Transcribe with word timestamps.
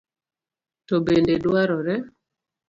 To 0.87 0.95
bende 1.05 1.35
dwarore 1.43 1.95